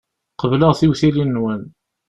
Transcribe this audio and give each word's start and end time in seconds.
Qebleɣ 0.39 0.71
tiwitilin-nwen. 0.79 1.61